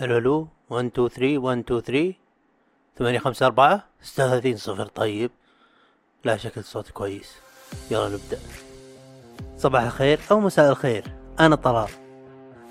ألو 0.00 0.18
ألو 0.18 0.48
1 0.70 0.86
2 0.86 1.08
3 1.08 1.38
1 1.38 1.58
2 1.58 1.80
3 1.80 2.14
8 2.98 3.18
5 3.18 3.46
4 3.46 3.84
36 4.02 4.56
صفر. 4.56 4.86
طيب. 4.86 5.30
لا 6.24 6.36
شكل 6.36 6.64
صوت 6.64 6.90
كويس. 6.90 7.36
يلا 7.90 8.08
نبدأ. 8.08 8.38
صباح 9.58 9.82
الخير 9.82 10.20
أو 10.30 10.40
مساء 10.40 10.70
الخير. 10.70 11.04
أنا 11.40 11.56
طلال. 11.56 11.88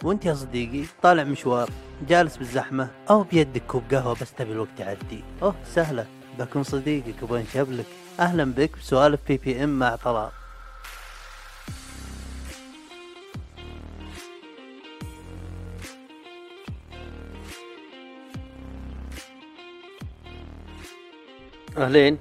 وأنت 0.03 0.25
يا 0.25 0.33
صديقي 0.33 0.85
طالع 1.01 1.23
مشوار 1.23 1.69
جالس 2.07 2.37
بالزحمة 2.37 2.89
أو 3.09 3.23
بيدك 3.23 3.63
كوب 3.67 3.83
قهوة 3.91 4.15
بس 4.21 4.33
تبي 4.33 4.51
الوقت 4.51 4.79
يعدي. 4.79 5.23
أوه 5.41 5.55
سهلة. 5.65 6.05
بكون 6.39 6.63
صديقك 6.63 7.23
وبنشبلك 7.23 7.85
أهلا 8.19 8.43
بك 8.53 8.77
بسوالف 8.77 9.19
PPM 9.27 9.79
مع 9.79 9.95
طلال. 9.95 10.31
أهلين. 21.77 22.17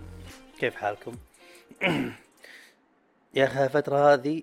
كيف 0.59 0.75
حالكم؟ 0.75 1.17
يا 3.35 3.45
أخي 3.45 3.65
الفترة 3.65 4.13
هذه 4.13 4.43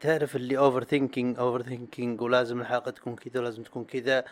تعرف 0.00 0.36
اللي 0.36 0.58
overthinking 0.58 1.38
overthinking 1.38 2.20
ولازم 2.20 2.60
الحلقة 2.60 2.90
تكون 2.90 3.16
كذا 3.16 3.40
ولازم 3.40 3.62
تكون 3.62 3.84
كذا. 3.84 4.24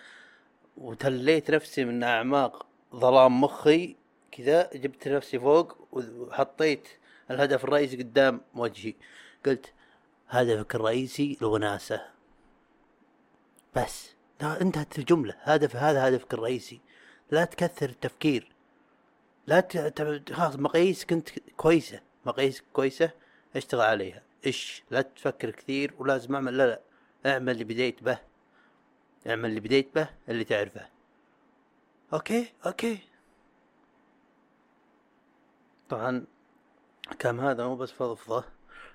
وتليت 0.77 1.51
نفسي 1.51 1.85
من 1.85 2.03
أعماق 2.03 2.67
ظلام 2.97 3.41
مخي 3.41 3.97
كذا. 4.33 4.71
جبت 4.75 5.09
نفسي 5.09 5.39
فوق 5.39 5.79
وحطيت 5.93 6.89
الهدف 7.31 7.65
الرئيسي 7.65 7.97
قدام 7.97 8.41
وجهي. 8.55 8.95
قلت 9.47 9.73
هدفك 10.29 10.75
الرئيسي 10.75 11.39
الوناسة 11.43 12.03
بس. 13.77 14.15
انتهت 14.43 14.99
الجملة. 14.99 15.35
هدف 15.43 15.77
هذا 15.77 16.09
هدفك 16.09 16.35
الرئيسي. 16.35 16.81
لا 17.31 17.45
تكثر 17.45 17.89
التفكير. 17.89 18.56
لا 19.47 19.61
ت... 19.61 20.33
خلاص 20.33 20.57
مقاييس 20.57 21.05
كنت 21.05 21.29
كويسة. 21.57 22.01
مقاييس 22.27 22.63
كويسة 22.73 23.11
اشتغل 23.57 23.81
عليها. 23.81 24.23
إيش؟ 24.47 24.83
لا 24.91 25.03
تفكر 25.03 25.51
كثير 25.51 25.95
ولازم 25.99 26.35
اعمل 26.35 26.57
لا 26.57 26.67
لا. 26.67 26.81
اعمل 27.33 27.53
اللي 27.53 27.65
بديت 27.65 28.03
به. 28.03 28.19
اعمل 29.27 29.49
اللي 29.49 29.61
بديت 29.61 29.95
به 29.95 30.09
اللي 30.29 30.45
تعرفه. 30.45 30.89
okay 32.13 32.53
okay. 32.67 32.99
طبعا 35.89 36.27
كم 37.19 37.41
هذا 37.41 37.67
مو 37.67 37.77
بس 37.77 37.91
فضفضة 37.91 38.45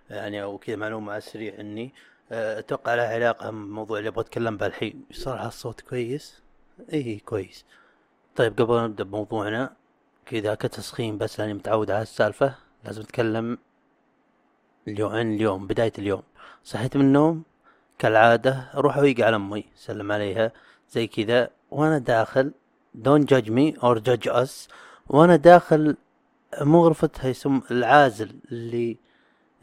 يعني 0.09 0.43
أو 0.43 0.57
كذا 0.57 0.75
معلومة 0.75 1.11
على 1.11 1.17
السريع 1.17 1.59
اني 1.59 1.93
أتوقع 2.31 2.95
لها 2.95 3.13
علاقة 3.13 3.45
بالموضوع 3.45 3.97
اللي 3.97 4.09
أبغى 4.09 4.21
أتكلم 4.21 4.57
به 4.57 4.65
الحين. 4.65 5.05
صراحة 5.11 5.47
الصوت 5.47 5.81
كويس. 5.81 6.41
إيه 6.93 7.19
كويس. 7.19 7.65
طيب 8.35 8.61
قبل 8.61 8.83
نبدأ 8.83 9.03
بموضوعنا 9.03 9.75
كذا 10.25 10.55
كتسخين 10.55 11.17
بس 11.17 11.39
لأني 11.39 11.53
متعود 11.53 11.91
على 11.91 12.01
السالفة. 12.01 12.55
لازم 12.85 13.01
أتكلم 13.01 13.57
اليوم 14.87 15.11
عن 15.11 15.33
اليوم 15.33 15.67
بداية 15.67 15.93
اليوم. 15.99 16.23
صحيت 16.63 16.97
من 16.97 17.05
النوم 17.05 17.43
كالعادة 17.99 18.69
أروح 18.73 18.97
أويق 18.97 19.25
على 19.25 19.35
أمي 19.35 19.65
سلم 19.75 20.11
عليها 20.11 20.51
زي 20.91 21.07
كذا. 21.07 21.49
وأنا 21.71 21.97
داخل 21.97 22.51
don't 22.97 23.25
judge 23.25 23.49
me 23.49 23.73
or 23.81 23.99
judge 23.99 24.27
us. 24.27 24.69
وأنا 25.07 25.35
داخل 25.35 25.97
مو 26.61 26.85
غرفتها 26.85 27.27
يسم 27.27 27.61
العازل 27.71 28.35
اللي 28.51 28.97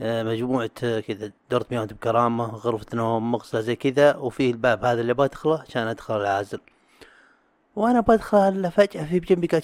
آه، 0.01 0.23
مجموعة 0.23 1.01
كذا 1.01 1.33
دورة 1.51 1.67
مياه 1.71 1.85
بكرامة 1.85 2.45
غرفة 2.45 2.87
نوم 2.95 3.33
مغسلة 3.33 3.61
زي 3.61 3.77
كذا. 3.77 4.17
وفيه 4.17 4.51
الباب 4.51 4.85
هذا 4.85 5.01
اللي 5.01 5.15
بدخله 5.15 5.61
عشان 5.61 5.83
أدخل 5.83 6.21
العازل. 6.21 6.61
وأنا 7.79 8.01
بدخل 8.01 8.71
فجأة 8.71 9.05
في 9.05 9.21
بجنبي 9.21 9.47
قاعد 9.47 9.63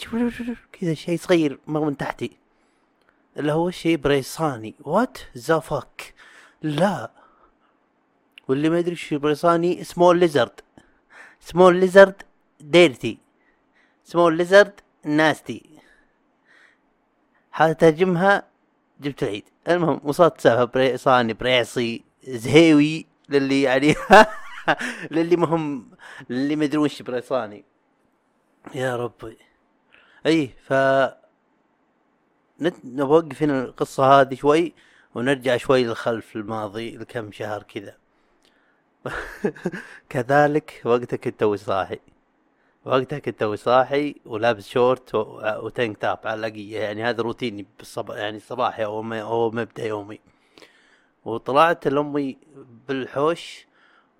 كذا 0.73 0.95
شيء 0.95 1.19
صغير 1.19 1.59
من 1.67 1.97
تحتي. 1.97 2.31
اللي 3.37 3.53
هو 3.53 3.71
شيء 3.71 3.97
بريصاني 3.97 4.75
what 4.81 5.19
the 5.39 5.59
fuck 5.59 6.15
لا. 6.63 7.11
واللي 8.49 8.69
ما 8.69 8.79
يدري 8.79 8.97
شو 8.97 9.19
بريصاني 9.19 9.85
small 9.85 10.19
lizard 10.19 10.61
small 11.41 11.77
lizard 11.77 12.23
dirty 12.61 13.19
small 14.05 14.37
lizard 14.37 14.81
nasty 15.05 15.63
حترجمها 17.53 18.43
جبت 19.01 19.23
العيد. 19.23 19.45
المهم 19.69 20.01
وصلت 20.05 20.41
سالفة 20.41 20.65
بريصاني 20.65 21.33
بريصي 21.33 22.05
زهيوي 22.25 23.07
للي 23.29 23.63
يعني 23.63 23.95
للي 25.15 25.37
مهم 25.37 25.91
للي 26.31 26.57
ما 26.57 26.65
يدرون 26.65 26.89
بريصاني 27.01 27.65
يا 28.73 28.97
ربي. 28.97 29.39
إي 30.27 30.47
ف 30.49 30.73
نوقف 32.85 33.43
هنا 33.43 33.65
القصة 33.65 34.21
هذه 34.21 34.35
شوي 34.35 34.75
ونرجع 35.15 35.57
شوي 35.57 35.85
للخلف 35.85 36.37
الماضي 36.37 36.97
لكم 36.97 37.33
شهر 37.33 37.63
كذا. 37.63 37.97
كذلك 40.11 40.83
وقتها 40.85 41.17
كنت 41.17 41.41
توي 41.41 41.57
صاحي؟ 41.57 42.01
وقتها 42.85 43.19
كنت 43.19 43.41
توي 43.41 43.57
صاحي؟ 43.57 44.15
ولابس 44.25 44.69
شورت 44.69 45.15
و 45.15 45.31
tank 45.31 45.97
top 45.97 46.19
على 46.25 46.71
يعني 46.71 47.05
هذا 47.05 47.23
روتيني 47.23 47.67
بالصباح 47.79 48.17
يعني 48.17 48.41
صباحي 48.41 48.85
أو 48.85 49.13
أو 49.15 49.51
مبدأ 49.51 49.85
يومي. 49.87 50.21
وطلعت 51.25 51.89
لأمي 51.89 52.39
بالحوش 52.89 53.67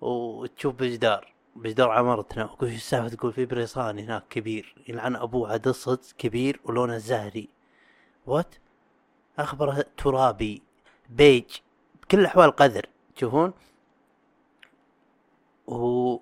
وتشوف 0.01 0.75
بجدار 0.75 1.34
بجدار 1.55 1.91
عمارتنا 1.91 2.45
وكل 2.45 2.69
شو 2.69 2.75
السالفة 2.75 3.15
تقول 3.15 3.33
في 3.33 3.45
بريصان 3.45 3.99
هناك 3.99 4.23
كبير 4.29 4.75
يلعن 4.87 5.15
أبوه 5.15 5.51
عاد 5.51 5.75
كبير 6.17 6.59
ولونه 6.65 6.97
زهري. 6.97 7.49
وات 8.25 8.55
أخبره 9.39 9.85
ترابي 9.97 10.61
بيج 11.09 11.43
بكل 12.01 12.19
الاحوال 12.19 12.51
قذر 12.51 12.85
تشوفون؟ 13.15 13.53
و... 15.67 16.17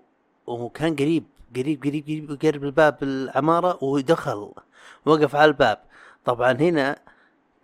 وكان 0.47 0.95
قريب 0.95 1.23
قريب 1.55 1.83
قريب 1.83 2.03
قريب 2.03 2.39
قرب 2.41 2.63
الباب 2.63 3.03
العمارة 3.03 3.83
ودخل 3.83 4.51
وقف 5.05 5.35
على 5.35 5.45
الباب. 5.45 5.79
طبعا 6.25 6.51
هنا 6.51 6.99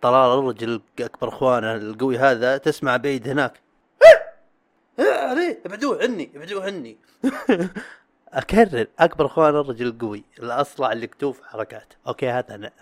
طلال 0.02 0.38
الرجل 0.38 0.80
اكبر 1.00 1.28
إخوانه 1.28 1.74
القوي 1.74 2.18
هذا 2.18 2.56
تسمع 2.56 2.96
بعيد 2.96 3.28
هناك. 3.28 3.60
عليه 5.30 5.62
ابعدوه 5.66 6.02
عني 6.02 6.30
ابعدوه 6.36 6.64
عني. 6.64 6.98
أكرر 8.28 8.86
أكبر 8.98 9.26
أخوان 9.26 9.56
الرجل 9.56 9.86
القوي 9.86 10.24
الأصلع 10.38 10.92
اللي 10.92 11.06
كتوف 11.06 11.42
حركات 11.42 11.94
أوكي 12.06 12.30
هذا 12.30 12.54
أنا. 12.54 12.72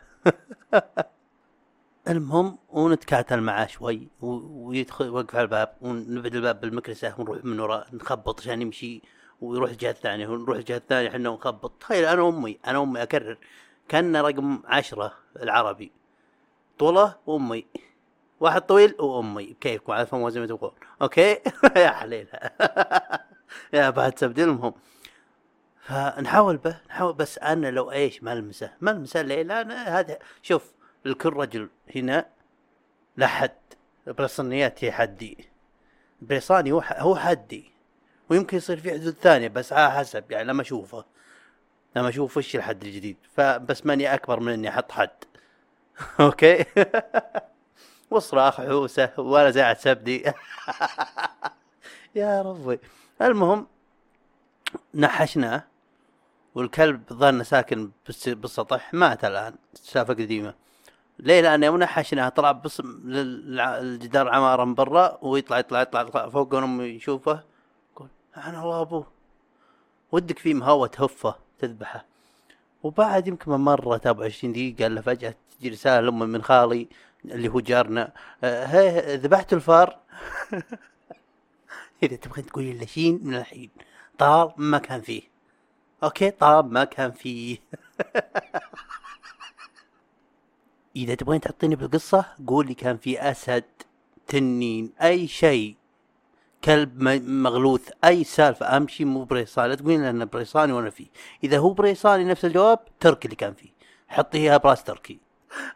المهم 2.09 2.59
ونتكاتل 2.69 3.41
معاه 3.41 3.67
شوي 3.67 4.09
ويدخل 4.21 5.07
يوقف 5.07 5.37
على 5.37 5.43
الباب 5.43 5.77
ونبعد 5.81 6.35
الباب 6.35 6.61
بالمكنسة 6.61 7.15
ونروح 7.19 7.45
من 7.45 7.61
وراء 7.61 7.87
نخبط 7.93 8.41
عشان 8.41 8.63
يمشي 8.63 9.03
ويروح 9.41 9.71
الجهة 9.71 9.91
الثانية 9.91 10.29
ونروح 10.29 10.57
الجهة 10.57 10.77
الثانية 10.77 11.09
إحنا 11.09 11.29
ونخبط. 11.29 11.73
تخيل 11.81 12.05
أنا 12.05 12.23
وأمي 12.23 12.59
أنا 12.67 12.79
وأمي 12.79 13.03
أكرر. 13.03 13.39
كان 13.89 14.17
رقم 14.17 14.63
عشرة 14.65 15.15
العربي. 15.43 15.93
طولة 16.79 17.17
وأمي. 17.27 17.67
واحد 18.41 18.61
طويل 18.61 18.95
وأمي. 19.01 19.47
بكيفكم 19.47 19.93
على 19.93 20.07
فم 20.07 20.31
زي 20.31 20.41
ما 20.41 20.47
تقول 20.47 20.73
أوكي؟ 21.03 21.39
يا 21.77 21.91
حليلة. 21.91 22.41
يا 23.73 23.91
بعد 23.91 24.13
تبديل 24.13 24.49
المهم 24.49 24.75
فنحاول 25.81 26.57
به 26.57 26.77
نحاول 26.89 27.13
بس 27.15 27.39
أنا 27.39 27.71
لو 27.71 27.91
إيش 27.93 28.23
ملمسه 28.23 28.71
ملمسه 28.81 29.23
ليلى 29.23 29.61
أنا 29.61 29.99
هذا 29.99 30.19
شوف 30.43 30.73
لكل 31.05 31.33
رجل. 31.33 31.69
هنا 31.97 32.27
لا 33.17 33.27
حد. 33.27 33.53
هي 34.81 34.93
حدي. 34.93 35.49
بريصاني 36.23 36.73
هو 36.73 37.17
حدي. 37.17 37.71
ويمكن 38.29 38.57
يصير 38.57 38.77
في 38.77 38.91
حدود 38.91 39.15
ثانية 39.15 39.49
بس 39.49 39.73
على 39.73 39.91
حسب. 39.91 40.31
يعني 40.31 40.49
لما 40.49 40.63
أشوفه. 40.63 41.05
لما 41.97 42.09
أشوف 42.09 42.37
وش 42.37 42.57
الحد 42.57 42.85
الجديد. 42.85 43.17
فبس 43.35 43.87
ماني 43.87 44.15
أكبر 44.15 44.41
من 44.41 44.53
إني 44.53 44.69
أحط 44.69 44.93
حد. 44.93 45.11
أوكي؟ 46.21 46.65
وصراخ 48.11 48.61
حوسة 48.61 49.13
ولا 49.19 49.51
زعت 49.51 49.81
سبدي. 49.81 50.25
يا 52.15 52.43
ربي. 52.43 52.79
المهم 53.23 53.67
نحشناه 54.95 55.65
والكلب 56.55 57.13
ظن 57.13 57.45
ساكن 57.45 57.91
بالسطح 58.27 58.95
مات 58.95 59.25
الآن 59.25 59.55
سالفه 59.75 60.15
قديمة. 60.15 60.55
ليه؟ 61.19 61.41
لأن 61.41 61.63
يوم 61.63 61.77
نحشناه 61.77 62.29
طلع 62.29 62.53
بس 62.53 62.83
الجدار 62.85 64.29
العماره 64.29 64.65
من 64.65 64.75
برا 64.75 65.19
ويطلع 65.23 65.59
يطلع 65.59 65.81
يطلع, 65.81 66.01
يطلع 66.01 66.29
فوق 66.29 66.55
أمي 66.55 66.85
يشوفه 66.85 67.43
يقول 67.93 68.09
أنا 68.37 68.63
الله 68.63 68.81
أبوه. 68.81 69.07
ودك 70.13 70.39
فيه 70.39 70.55
مهوة 70.55 70.91
هفه 70.99 71.35
تذبحه. 71.59 72.05
وبعد 72.83 73.29
يمكن 73.29 73.51
مرة 73.51 74.01
24 74.07 74.53
دقيقة 74.53 74.83
قال 74.83 74.95
له 74.95 75.01
فجأة 75.01 75.35
تجي 75.59 75.69
رسالة 75.69 76.01
لأمي 76.01 76.27
من 76.27 76.43
خالي 76.43 76.89
اللي 77.25 77.49
هو 77.49 77.61
جارنا 77.61 78.13
آه، 78.45 78.65
هي 78.65 79.17
ذبحت 79.17 79.53
الفار. 79.53 79.99
إذا 82.03 82.17
تبغى 82.17 82.43
تقولي 82.43 82.71
اللشين 82.71 83.21
من 83.23 83.35
الحين 83.35 83.71
طار 84.19 84.55
ما 84.57 84.79
كان 84.79 85.01
فيه. 85.01 85.23
أوكي 86.03 86.31
طاب 86.31 86.73
ما 86.73 86.85
كان 86.85 87.11
فيه. 87.11 87.59
إذا 90.97 91.15
تبغين 91.15 91.41
تحطيني 91.41 91.77
بالقصة 91.77 92.25
قولي 92.47 92.75
كان 92.75 92.97
في 92.97 93.21
أسد 93.21 93.65
تنين 94.27 94.93
أي 95.03 95.29
شيء. 95.29 95.77
كلب 96.69 97.03
مغلوث. 97.29 97.91
أي 98.05 98.25
سالفة. 98.25 98.77
أمشي 98.77 99.05
مو 99.05 99.25
بريصاني. 99.25 99.69
لا 99.69 99.75
تقولين 99.75 100.05
انه 100.05 100.25
بريصاني 100.25 100.73
وأنا 100.73 100.91
فيه. 100.91 101.07
إذا 101.45 101.59
هو 101.59 101.73
بريصاني 101.73 102.25
نفس 102.25 102.45
الجواب 102.45 102.79
تركي 103.01 103.25
اللي 103.25 103.37
كان 103.37 103.55
فيه. 103.55 103.71
حطيها 104.09 104.57
براس 104.57 104.85
تركي. 104.85 105.21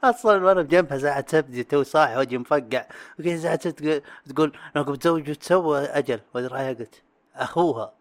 أصلا 0.05 0.45
وأنا 0.45 0.63
بجنبها 0.63 0.99
ساعة 0.99 1.25
سبت 1.29 1.71
تو 1.71 1.83
صاحي 1.83 2.17
وجهي 2.17 2.39
مفقع. 2.39 2.87
وكذا 3.19 3.37
ساعة 3.37 3.61
سبت 3.63 4.03
تقول 4.29 4.53
أنا 4.77 4.85
بتزوج 4.85 5.31
وتسوى 5.31 5.79
أجل. 5.85 6.21
وادري 6.35 6.69
قلت 6.69 7.03
أخوها 7.37 7.93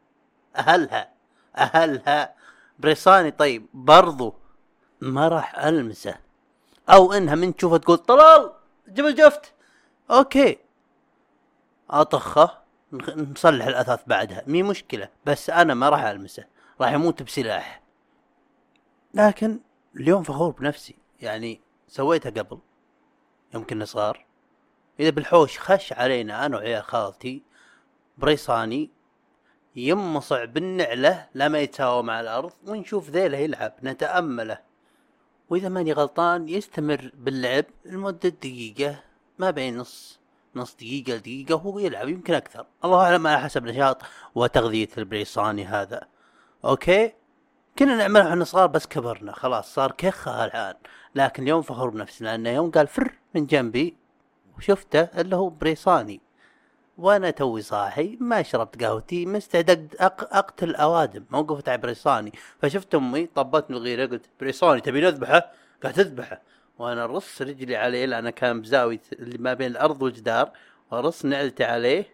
أهلها 0.56 1.10
أهلها. 1.58 2.36
بريصاني. 2.80 3.32
طيب 3.32 3.66
برضو 3.74 4.34
ما 5.02 5.28
راح 5.28 5.60
ألمسه. 5.60 6.16
أو 6.90 7.14
إنها 7.14 7.36
من 7.36 7.56
تشوفه 7.56 7.78
تقول 7.78 7.98
طلال 7.98 8.52
جبل 8.88 9.16
جفت. 9.16 9.54
okay. 10.12 10.58
أطخه. 11.90 12.61
نصلح 12.94 13.66
الأثاث 13.66 14.00
بعدها 14.08 14.44
مي 14.48 14.64
مشكلة 14.64 15.10
بس 15.26 15.50
أنا 15.50 15.74
ما 15.74 15.90
راح 15.90 16.04
ألمسه 16.04 16.46
راح 16.82 16.92
يموت 16.92 17.24
بسلاح. 17.24 17.82
لكن 19.14 19.60
اليوم 19.96 20.24
فخور 20.24 20.52
بنفسي 20.52 20.96
يعني 21.22 21.62
سويتها 21.88 22.30
قبل 22.30 22.60
يوم 23.54 23.64
كنا 23.64 23.86
صغار. 23.86 24.26
إذا 25.00 25.10
بالحوش 25.10 25.60
خش 25.60 25.94
علينا 25.94 26.46
أنا 26.46 26.58
وعيال 26.58 26.84
خالتي 26.84 27.44
بريصاني 28.18 28.90
يمصع 29.76 30.46
بالنعلة 30.46 31.28
لما 31.36 31.60
يتساوى 31.60 32.04
مع 32.04 32.20
الأرض 32.20 32.52
ونشوف 32.68 33.10
ذيله 33.10 33.38
يلعب 33.38 33.74
نتأمله. 33.84 34.60
وإذا 35.50 35.70
ماني 35.70 35.94
غلطان 35.94 36.50
يستمر 36.50 37.12
باللعب 37.14 37.66
لمدة 37.86 38.30
دقيقة 38.30 39.04
ما 39.40 39.52
بين 39.52 39.78
نص. 39.78 40.21
نص 40.56 40.76
دقيقة 40.76 41.14
لدقيقة 41.14 41.56
وهو 41.56 41.80
يلعب 41.80 42.10
يمكن 42.10 42.34
أكثر. 42.34 42.66
الله 42.86 43.02
أعلم 43.02 43.28
على 43.28 43.40
حسب 43.40 43.64
نشاط 43.64 44.02
وتغذية 44.36 44.90
البريصاني 44.98 45.66
هذا. 45.66 46.08
أوكي؟ 46.66 47.14
كنا 47.80 47.96
نعملها 47.96 48.30
إحنا 48.30 48.44
صغار 48.44 48.68
بس 48.68 48.88
كبرنا 48.88 49.32
خلاص 49.32 49.74
صار 49.74 49.92
كخة 49.92 50.46
الآن. 50.46 50.74
لكن 51.16 51.44
اليوم 51.44 51.62
فخور 51.62 51.90
بنفسي 51.90 52.24
لأنه 52.24 52.50
يوم 52.50 52.72
قال 52.72 52.88
فر 52.88 53.14
من 53.36 53.46
جنبي 53.46 53.96
وشفته 54.58 55.00
اللي 55.02 55.36
هو 55.36 55.50
بريصاني. 55.50 56.22
وأنا 56.98 57.30
توي 57.30 57.62
صاحي 57.62 58.18
ما 58.20 58.42
شربت 58.42 58.84
قهوتي 58.84 59.26
مستعد 59.26 59.96
أق... 60.00 60.36
أقتل 60.36 60.76
أوادم 60.76 61.26
موقفت 61.30 61.70
على 61.70 61.78
بريصاني. 61.78 62.32
فشفت 62.62 62.96
أمي 62.96 63.26
طبتني 63.26 63.78
الغيرة 63.78 64.06
قلت 64.06 64.26
بريصاني 64.40 64.82
تبي 64.82 65.02
نذبحه؟ 65.02 65.52
قاعد 65.84 65.94
تذبحه 65.94 66.42
وأنا 66.82 67.06
رص 67.06 67.42
رجلي 67.42 67.76
عليه 67.76 68.06
لأنه 68.06 68.30
كان 68.30 68.62
بزاويه 68.62 69.02
اللي 69.14 69.38
ما 69.38 69.54
بين 69.54 69.72
الأرض 69.72 70.02
والجدار 70.02 70.52
ورص 70.92 71.26
نعلتي 71.26 71.64
عليه. 71.64 72.06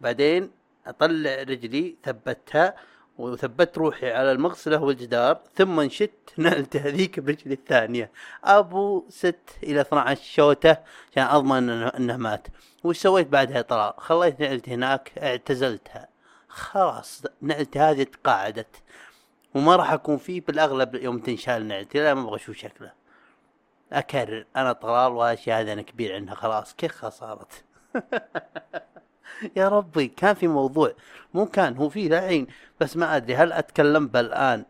بعدين 0.00 0.50
أطلع 0.86 1.42
رجلي 1.42 1.96
ثبتها 2.04 2.74
وثبت 3.18 3.78
روحي 3.78 4.12
على 4.12 4.32
المغسلة 4.32 4.82
والجدار 4.82 5.40
ثم 5.54 5.80
انشت 5.80 6.10
نقلت 6.38 6.76
هذيك 6.76 7.20
برجلي 7.20 7.54
الثانية. 7.54 8.10
أبو 8.44 9.04
ست 9.08 9.50
إلى 9.62 9.80
12 9.80 10.22
شوتة 10.22 10.76
عشان 11.12 11.22
أضمن 11.22 11.70
انه 11.70 12.16
مات. 12.16 12.46
وش 12.84 12.98
سويت 12.98 13.26
بعدها؟ 13.26 13.62
طلال 13.62 13.92
خليت 13.98 14.40
نعلتي 14.40 14.74
هناك 14.74 15.12
اعتزلتها. 15.18 16.08
خلاص 16.48 17.22
نعلتي 17.42 17.78
هذه 17.78 18.02
تقاعدت. 18.02 18.82
وما 19.54 19.76
راح 19.76 19.92
أكون 19.92 20.16
فيه 20.16 20.40
بالأغلب 20.40 20.94
يوم 20.94 21.18
تنشال 21.18 21.68
نعلتي 21.68 21.98
لا 21.98 22.14
ما 22.14 22.22
أبغى 22.22 22.36
أشوف 22.36 22.56
شكله. 22.56 22.98
أكرر 23.92 24.44
أنا 24.56 24.72
طلال 24.72 25.38
هذه 25.46 25.72
أنا 25.72 25.82
كبير 25.82 26.14
عنها 26.14 26.34
خلاص 26.34 26.74
كيف 26.74 27.06
صارت؟ 27.06 27.64
يا 29.56 29.68
ربي 29.68 30.08
كان 30.08 30.34
في 30.34 30.48
موضوع 30.48 30.92
مو 31.34 31.46
كان 31.46 31.76
هو 31.76 31.88
في 31.88 32.06
الحين 32.06 32.46
بس 32.80 32.96
ما 32.96 33.16
أدري 33.16 33.36
هل 33.36 33.52
أتكلم 33.52 34.08
بالآن 34.08 34.64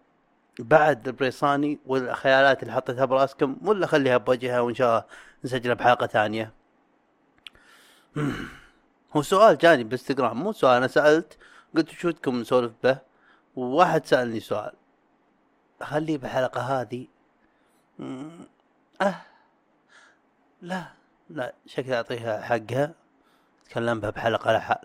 بعد 0.59 1.09
البريصاني 1.09 1.79
والخيالات 1.87 2.63
اللي 2.63 2.73
حطيتها 2.75 3.05
براسكم 3.05 3.57
ولا 3.65 3.87
خليها 3.87 4.17
بوجهها 4.17 4.61
وإن 4.61 4.75
شاء 4.75 4.89
الله 4.89 5.05
نسجلها 5.45 5.75
بحلقة 5.75 6.07
ثانية؟ 6.07 6.53
هو 9.17 9.23
سؤال 9.23 9.59
جاني 9.59 9.85
بالانستغرام 9.85 10.43
مو 10.43 10.53
سؤال 10.53 10.77
أنا 10.77 10.87
سألت 10.87 11.39
قلت 11.77 11.91
شو 11.91 12.09
ودكم 12.09 12.41
نسولف 12.41 12.73
به؟ 12.85 12.99
وواحد 13.57 14.07
سألني 14.07 14.41
سؤال 14.41 14.73
خليه 15.83 16.19
بحلقة 16.19 16.61
هذه. 16.61 17.07
أه. 19.01 19.15
لا 20.63 20.85
لا 21.31 21.55
شكلي 21.67 21.97
أعطيها 21.97 22.43
حقها. 22.43 22.95
أتكلم 23.63 24.01
بها 24.01 24.11
بحلقة 24.11 24.53
لحال 24.53 24.85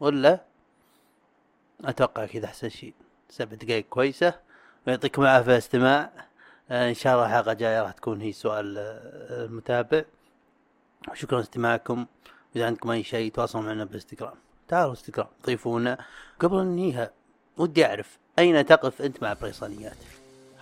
ولا؟ 0.00 0.40
أتوقع 1.84 2.26
كذا 2.26 2.44
أحسن 2.44 2.68
شيء. 2.68 2.94
سبع 3.28 3.56
دقائق 3.56 3.84
كويسة. 3.90 4.40
ويعطيكم 4.86 5.22
العافية 5.22 5.58
استماع. 5.58 6.10
آه، 6.70 6.88
إن 6.88 6.94
شاء 6.94 7.14
الله 7.14 7.26
الحلقة 7.26 7.52
الجاية 7.52 7.82
راح 7.82 7.92
تكون 7.92 8.20
هي 8.20 8.32
سؤال 8.32 8.78
آه، 8.78 9.44
المتابع. 9.44 10.04
شكرا 11.14 11.38
لاستماعكم. 11.38 12.06
اذا 12.56 12.66
عندكم 12.66 12.90
أي 12.90 13.02
شيء 13.02 13.32
تواصلوا 13.32 13.64
معنا 13.64 13.84
بالإنستغرام. 13.84 14.34
تعالوا 14.68 14.90
إنستغرام 14.90 15.28
ضيفونا. 15.46 15.98
قبل 16.40 16.64
ننهيها 16.64 17.10
ودي 17.56 17.86
أعرف 17.86 18.18
أين 18.38 18.66
تقف 18.66 19.02
أنت 19.02 19.22
مع 19.22 19.32
البريطانيات 19.32 19.96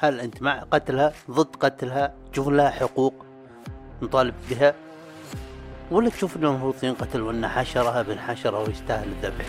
هل 0.03 0.21
أنت 0.21 0.43
مع 0.43 0.65
قتلها 0.71 1.13
ضد 1.31 1.57
قتلها؟ 1.57 2.15
تشوف 2.33 2.49
لها 2.49 2.71
حقوق 2.71 3.15
نطالب 4.03 4.35
بها؟ 4.51 4.75
ولا 5.91 6.11
تشوف 6.11 6.37
انه 6.37 6.49
المفروض 6.49 6.85
ينقتل 6.85 7.23
وانه 7.23 7.49
حشره 7.49 8.01
ابن 8.01 8.19
حشرة 8.19 8.59
ويستاهل 8.59 9.09
الذبح 9.09 9.47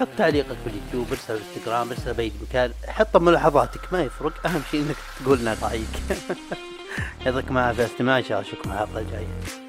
حط 0.00 0.08
تعليقك 0.18 0.56
باليوتيوب 0.64 1.06
ارسل 1.10 1.34
بالانستغرام 1.34 1.88
ارسل 1.88 2.14
بأي 2.14 2.32
مكان. 2.42 2.72
حط 2.88 3.16
ملاحظاتك 3.16 3.92
ما 3.92 4.02
يفرق. 4.02 4.46
أهم 4.46 4.62
شيء 4.70 4.80
إنك 4.80 4.96
تقول 5.24 5.38
لنا 5.38 5.56
رأيك. 5.62 5.88
يعطيكم 7.26 7.58
العافية. 7.58 7.84
استماع 7.84 8.18
اشوفكم 8.18 8.72
الحلقة 8.72 8.98
الجايه 8.98 9.67